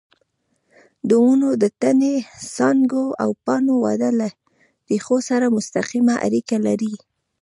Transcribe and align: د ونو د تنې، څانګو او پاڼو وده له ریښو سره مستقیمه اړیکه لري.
د 1.09 1.11
ونو 1.25 1.49
د 1.61 1.63
تنې، 1.81 2.15
څانګو 2.55 3.05
او 3.23 3.29
پاڼو 3.45 3.75
وده 3.85 4.09
له 4.19 4.27
ریښو 4.89 5.17
سره 5.29 5.53
مستقیمه 5.57 6.15
اړیکه 6.25 6.57
لري. 6.67 6.93